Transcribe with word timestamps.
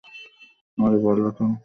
আরে 0.77 0.97
বলো 0.97 1.29
তো। 1.37 1.43